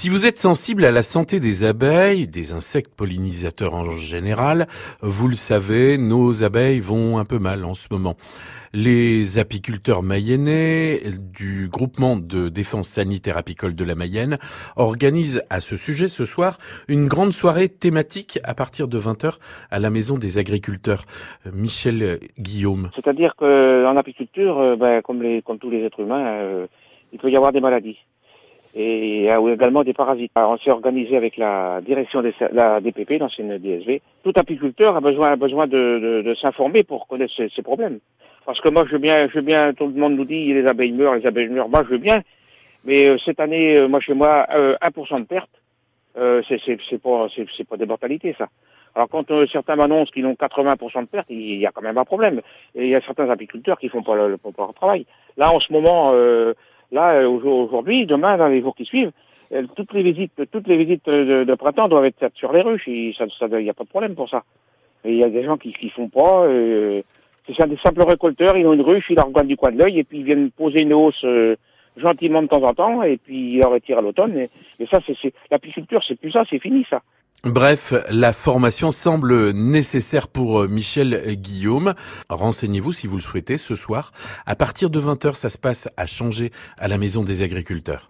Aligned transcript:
Si 0.00 0.08
vous 0.08 0.26
êtes 0.26 0.38
sensible 0.38 0.86
à 0.86 0.92
la 0.92 1.02
santé 1.02 1.40
des 1.40 1.62
abeilles, 1.62 2.26
des 2.26 2.54
insectes 2.54 2.94
pollinisateurs 2.96 3.74
en 3.74 3.98
général, 3.98 4.66
vous 5.02 5.28
le 5.28 5.34
savez, 5.34 5.98
nos 5.98 6.42
abeilles 6.42 6.80
vont 6.80 7.18
un 7.18 7.24
peu 7.24 7.38
mal 7.38 7.66
en 7.66 7.74
ce 7.74 7.88
moment. 7.90 8.14
Les 8.72 9.38
apiculteurs 9.38 10.02
mayennais 10.02 11.02
du 11.38 11.68
groupement 11.68 12.16
de 12.16 12.48
défense 12.48 12.88
sanitaire 12.88 13.36
apicole 13.36 13.74
de 13.74 13.84
la 13.84 13.94
Mayenne 13.94 14.38
organisent 14.76 15.42
à 15.50 15.60
ce 15.60 15.76
sujet 15.76 16.08
ce 16.08 16.24
soir 16.24 16.56
une 16.88 17.06
grande 17.06 17.32
soirée 17.32 17.68
thématique 17.68 18.38
à 18.42 18.54
partir 18.54 18.88
de 18.88 18.98
20h 18.98 19.34
à 19.70 19.78
la 19.80 19.90
maison 19.90 20.16
des 20.16 20.38
agriculteurs. 20.38 21.04
Michel 21.52 22.20
Guillaume. 22.38 22.88
C'est-à-dire 22.94 23.34
qu'en 23.36 23.94
apiculture, 23.98 24.60
euh, 24.60 24.76
ben, 24.76 25.02
comme, 25.02 25.22
les, 25.22 25.42
comme 25.42 25.58
tous 25.58 25.68
les 25.68 25.84
êtres 25.84 26.00
humains, 26.00 26.26
euh, 26.26 26.66
il 27.12 27.18
peut 27.18 27.30
y 27.30 27.36
avoir 27.36 27.52
des 27.52 27.60
maladies 27.60 27.98
et 28.74 29.24
également 29.24 29.82
des 29.82 29.92
parasites. 29.92 30.30
Alors, 30.34 30.52
on 30.52 30.58
s'est 30.58 30.70
organisé 30.70 31.16
avec 31.16 31.36
la 31.36 31.80
direction 31.80 32.22
de 32.22 32.32
la 32.52 32.80
DPP, 32.80 33.18
l'ancienne 33.18 33.58
DSV. 33.58 34.00
Tout 34.22 34.32
apiculteur 34.36 34.96
a 34.96 35.00
besoin, 35.00 35.32
a 35.32 35.66
de, 35.66 36.34
s'informer 36.40 36.84
pour 36.84 37.08
connaître 37.08 37.34
ses, 37.36 37.62
problèmes. 37.62 37.98
Parce 38.46 38.60
que 38.60 38.68
moi, 38.68 38.84
je 38.86 38.92
veux 38.92 38.98
bien, 38.98 39.72
tout 39.74 39.86
le 39.86 40.00
monde 40.00 40.16
nous 40.16 40.24
dit 40.24 40.52
les 40.52 40.66
abeilles 40.66 40.92
meurent, 40.92 41.16
les 41.16 41.26
abeilles 41.26 41.48
meurent. 41.48 41.68
Moi, 41.68 41.82
je 41.84 41.90
veux 41.90 41.98
bien, 41.98 42.22
mais 42.84 43.06
euh, 43.06 43.18
cette 43.24 43.40
année, 43.40 43.76
euh, 43.76 43.88
moi 43.88 44.00
chez 44.00 44.14
moi, 44.14 44.46
euh, 44.54 44.76
1% 44.82 45.20
de 45.20 45.24
perte, 45.24 45.50
euh, 46.16 46.42
c'est 46.48 47.02
pas, 47.02 47.26
c'est 47.34 47.68
pas 47.68 47.76
des 47.76 47.86
mortalités 47.86 48.34
ça. 48.38 48.48
Alors 48.94 49.08
quand 49.08 49.30
euh, 49.30 49.46
certains 49.52 49.76
m'annoncent 49.76 50.10
qu'ils 50.10 50.26
ont 50.26 50.34
80% 50.34 51.02
de 51.02 51.06
perte, 51.06 51.26
il 51.30 51.58
y 51.58 51.66
a 51.66 51.70
quand 51.70 51.82
même 51.82 51.98
un 51.98 52.04
problème. 52.04 52.40
Et 52.74 52.84
il 52.84 52.88
y 52.88 52.94
a 52.94 53.00
certains 53.00 53.30
apiculteurs 53.30 53.78
qui 53.78 53.88
font 53.88 54.02
pas 54.02 54.14
le, 54.14 54.36
pas 54.36 54.50
leur 54.58 54.74
travail. 54.74 55.06
Là, 55.36 55.52
en 55.52 55.60
ce 55.60 55.72
moment, 55.72 56.10
euh, 56.14 56.54
là 56.92 57.14
euh, 57.14 57.28
aujourd'hui, 57.28 58.06
demain, 58.06 58.36
dans 58.36 58.48
les 58.48 58.60
jours 58.60 58.74
qui 58.74 58.84
suivent, 58.84 59.12
euh, 59.52 59.64
toutes 59.74 59.92
les 59.92 60.02
visites, 60.02 60.32
toutes 60.52 60.68
les 60.68 60.76
visites 60.76 61.06
de, 61.06 61.54
printemps 61.54 61.88
doivent 61.88 62.04
être 62.04 62.18
faites 62.18 62.36
sur 62.36 62.52
les 62.52 62.62
ruches. 62.62 62.86
Il 62.86 63.14
n'y 63.14 63.70
a 63.70 63.74
pas 63.74 63.84
de 63.84 63.88
problème 63.88 64.14
pour 64.14 64.28
ça. 64.28 64.44
Il 65.04 65.16
y 65.16 65.24
a 65.24 65.28
des 65.28 65.44
gens 65.44 65.56
qui 65.56 65.74
ne 65.82 65.88
font 65.90 66.08
pas. 66.08 66.44
Euh, 66.44 67.02
c'est 67.46 67.68
des 67.68 67.78
simples 67.78 68.02
récolteurs. 68.02 68.56
Ils 68.56 68.66
ont 68.66 68.74
une 68.74 68.82
ruche, 68.82 69.06
ils 69.10 69.16
la 69.16 69.22
regardent 69.22 69.48
du 69.48 69.56
coin 69.56 69.72
de 69.72 69.78
l'œil 69.78 69.98
et 69.98 70.04
puis 70.04 70.18
ils 70.18 70.24
viennent 70.24 70.50
poser 70.50 70.82
une 70.82 70.92
hausse 70.92 71.24
euh, 71.24 71.56
gentiment 71.96 72.42
de 72.42 72.48
temps 72.48 72.62
en 72.62 72.74
temps 72.74 73.02
et 73.02 73.16
puis 73.16 73.54
ils 73.54 73.58
la 73.58 73.68
retirent 73.68 73.98
à 73.98 74.02
l'automne. 74.02 74.36
Et, 74.78 74.86
ça, 74.86 75.00
c'est 75.06 75.32
l'apiculture, 75.50 76.02
c'est 76.06 76.18
plus 76.18 76.30
ça, 76.30 76.44
c'est 76.48 76.58
fini 76.58 76.86
ça. 76.88 77.02
Bref, 77.44 77.94
la 78.10 78.34
formation 78.34 78.90
semble 78.90 79.52
nécessaire 79.52 80.28
pour 80.28 80.68
Michel 80.68 81.36
Guillaume. 81.36 81.94
Renseignez-vous 82.28 82.92
si 82.92 83.06
vous 83.06 83.16
le 83.16 83.22
souhaitez 83.22 83.56
ce 83.56 83.74
soir. 83.74 84.12
À 84.44 84.56
partir 84.56 84.90
de 84.90 85.00
20h, 85.00 85.34
ça 85.36 85.48
se 85.48 85.56
passe 85.56 85.88
à 85.96 86.06
changer 86.06 86.52
à 86.76 86.86
la 86.86 86.98
Maison 86.98 87.24
des 87.24 87.40
Agriculteurs. 87.40 87.98